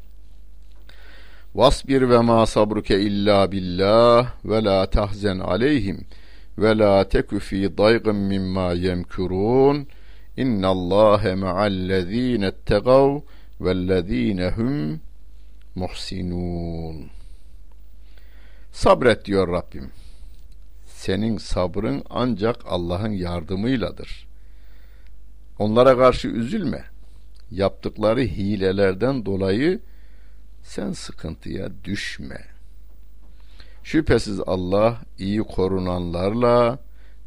Vasbir 1.56 2.10
ve 2.10 2.18
ma 2.18 2.46
sabruke 2.46 3.02
illa 3.02 3.52
billah 3.52 4.32
ve 4.46 4.64
la 4.64 4.90
tahzen 4.90 5.40
aleyhim 5.40 6.06
ve 6.58 6.78
la 6.78 7.10
teku 7.10 7.40
fi 7.40 7.78
daygın 7.78 8.16
mimma 8.16 8.74
yemkurun 8.74 9.88
innallâhe 10.38 11.36
ma'allezîne 11.36 12.46
ettegav 12.46 13.20
vellezîne 13.62 14.50
hum 14.50 15.00
muhsinun. 15.76 17.10
Sabret 18.72 19.26
diyor 19.26 19.48
Rabbim. 19.48 19.92
Senin 20.88 21.38
sabrın 21.38 22.04
ancak 22.10 22.56
Allah'ın 22.66 23.12
yardımıyladır. 23.12 24.28
Onlara 25.60 25.98
karşı 25.98 26.28
üzülme. 26.28 26.84
Yaptıkları 27.52 28.22
hilelerden 28.22 29.26
dolayı 29.26 29.80
sen 30.64 30.92
sıkıntıya 30.92 31.70
düşme. 31.84 32.42
Şüphesiz 33.84 34.40
Allah 34.40 35.02
iyi 35.20 35.40
korunanlarla 35.40 36.80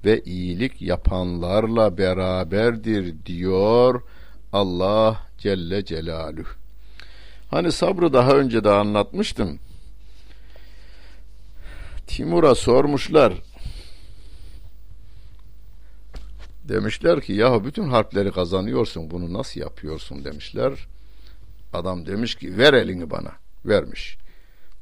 ve 0.04 0.20
iyilik 0.20 0.82
yapanlarla 0.82 1.98
beraberdir 1.98 3.26
diyor 3.26 4.02
Allah 4.52 5.20
Celle 5.38 5.84
Celaluhu. 5.84 6.63
Hani 7.54 7.72
sabrı 7.72 8.12
daha 8.12 8.30
önce 8.32 8.64
de 8.64 8.70
anlatmıştım. 8.70 9.58
Timur'a 12.06 12.54
sormuşlar. 12.54 13.32
Demişler 16.64 17.20
ki 17.20 17.32
ya 17.32 17.64
bütün 17.64 17.88
harpleri 17.88 18.32
kazanıyorsun 18.32 19.10
bunu 19.10 19.32
nasıl 19.32 19.60
yapıyorsun 19.60 20.24
demişler. 20.24 20.72
Adam 21.72 22.06
demiş 22.06 22.34
ki 22.34 22.58
ver 22.58 22.74
elini 22.74 23.10
bana. 23.10 23.32
Vermiş. 23.64 24.18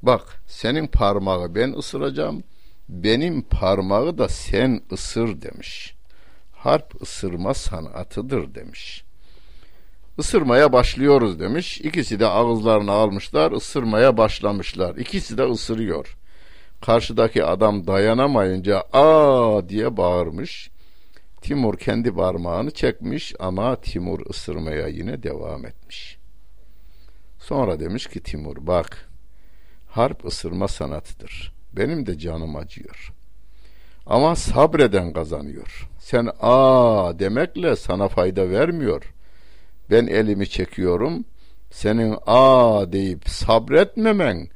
Bak 0.03 0.43
senin 0.47 0.87
parmağı 0.87 1.55
ben 1.55 1.73
ısıracağım. 1.73 2.45
Benim 2.89 3.43
parmağı 3.43 4.19
da 4.19 4.29
sen 4.29 4.83
ısır 4.93 5.43
demiş. 5.43 5.95
Harp 6.53 7.03
ısırma 7.03 7.55
sanatıdır 7.55 8.55
demiş. 8.55 9.05
Isırmaya 10.19 10.73
başlıyoruz 10.73 11.41
demiş. 11.41 11.81
İkisi 11.81 12.21
de 12.21 12.27
ağızlarını 12.27 12.93
almışlar, 12.93 13.53
ısırmaya 13.53 14.17
başlamışlar. 14.17 14.97
İkisi 14.97 15.39
de 15.39 15.43
ısırıyor. 15.43 16.17
Karşıdaki 16.81 17.45
adam 17.45 17.87
dayanamayınca 17.87 18.83
aa 18.93 19.69
diye 19.69 19.97
bağırmış. 19.97 20.71
Timur 21.41 21.79
kendi 21.79 22.15
parmağını 22.15 22.71
çekmiş 22.71 23.35
ama 23.39 23.77
Timur 23.77 24.27
ısırmaya 24.31 24.89
yine 24.89 25.23
devam 25.23 25.67
etmiş. 25.67 26.19
Sonra 27.39 27.81
demiş 27.81 28.07
ki 28.07 28.21
Timur 28.23 28.57
bak 28.61 29.09
harp 29.89 30.25
ısırma 30.25 30.69
sanatıdır. 30.69 31.53
Benim 31.73 32.07
de 32.07 32.19
canım 32.19 32.57
acıyor. 32.57 33.13
Ama 34.07 34.37
sabreden 34.37 35.13
kazanıyor. 35.13 35.89
Sen 35.99 36.29
aa 36.41 37.19
demekle 37.19 37.77
sana 37.77 38.09
fayda 38.09 38.51
vermiyor. 38.51 39.15
Ben 39.93 40.07
elimi 40.07 40.49
çekiyorum. 40.49 41.25
Senin 41.71 42.17
aa 42.27 42.93
deyip 42.93 43.29
sabretmemen 43.29 44.49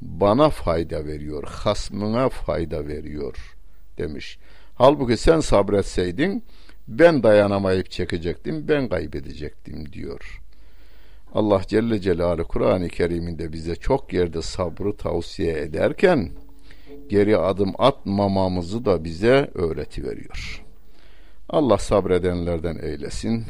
bana 0.00 0.50
fayda 0.50 1.06
veriyor. 1.06 1.44
Hasmına 1.48 2.28
fayda 2.28 2.88
veriyor 2.88 3.56
demiş. 3.98 4.38
Halbuki 4.74 5.16
sen 5.16 5.40
sabretseydin 5.40 6.44
ben 6.88 7.22
dayanamayıp 7.22 7.90
çekecektim, 7.90 8.68
ben 8.68 8.88
kaybedecektim 8.88 9.92
diyor. 9.92 10.40
Allah 11.34 11.62
Celle 11.66 12.00
Celaluhu 12.00 12.48
Kur'an-ı 12.48 12.88
Kerim'inde 12.88 13.52
bize 13.52 13.76
çok 13.76 14.12
yerde 14.12 14.42
sabrı 14.42 14.96
tavsiye 14.96 15.52
ederken 15.52 16.30
geri 17.08 17.38
adım 17.38 17.72
atmamamızı 17.78 18.84
da 18.84 19.04
bize 19.04 19.50
öğreti 19.54 20.04
veriyor. 20.04 20.64
Allah 21.48 21.78
sabredenlerden 21.78 22.78
eylesin. 22.82 23.44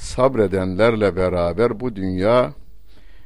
Sabredenlerle 0.00 1.16
beraber 1.16 1.80
bu 1.80 1.96
dünya 1.96 2.52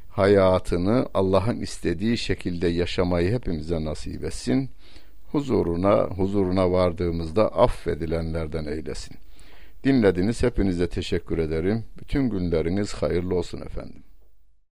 hayatını 0.09 1.07
Allah'ın 1.13 1.59
istediği 1.59 2.17
şekilde 2.17 2.67
yaşamayı 2.67 3.31
hepimize 3.31 3.85
nasip 3.85 4.23
etsin. 4.23 4.69
huzuruna 5.31 6.03
huzuruna 6.03 6.71
vardığımızda 6.71 7.55
affedilenlerden 7.55 8.65
eylesin. 8.65 9.17
Dinlediniz 9.83 10.43
hepinize 10.43 10.87
teşekkür 10.87 11.37
ederim. 11.37 11.83
Bütün 11.99 12.29
günleriniz 12.29 12.93
hayırlı 12.93 13.35
olsun 13.35 13.61
efendim. 13.61 14.04